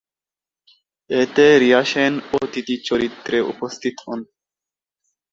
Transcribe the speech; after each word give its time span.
এতে 1.09 1.45
রিয়া 1.61 1.81
সেন 1.91 2.13
অতিথি 2.37 2.75
চরিত্রে 2.87 3.37
উপস্থিত 3.51 3.95
হন। 4.05 4.19